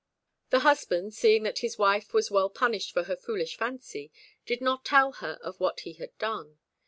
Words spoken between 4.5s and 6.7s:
not tell her of what he had done.